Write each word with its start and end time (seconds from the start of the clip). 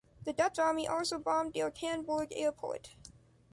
The 0.23 0.33
Dutch 0.33 0.57
army 0.57 0.87
also 0.87 1.19
bombed 1.19 1.53
the 1.53 1.59
Okanburg 1.59 2.29
Airport. 2.31 2.95